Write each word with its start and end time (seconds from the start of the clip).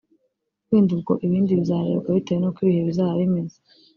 wenda 0.69 0.91
ubwo 0.97 1.13
ibindi 1.25 1.59
bizarebwa 1.61 2.09
bitewe 2.17 2.39
nuko 2.39 2.59
ibihe 2.63 2.81
bizaba 2.89 3.11
bimeze 3.21 3.57